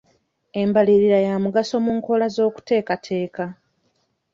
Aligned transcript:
Embalirira 0.61 1.17
ya 1.25 1.35
mugaso 1.43 1.75
mu 1.85 1.91
nkola 1.99 2.25
z'okuteekateeka. 2.35 3.43